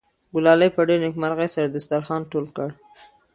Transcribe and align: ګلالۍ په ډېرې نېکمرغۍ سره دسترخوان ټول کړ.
ګلالۍ 0.33 0.69
په 0.75 0.81
ډېرې 0.87 1.01
نېکمرغۍ 1.03 1.49
سره 1.55 1.67
دسترخوان 1.75 2.21
ټول 2.31 2.45
کړ. 2.55 2.67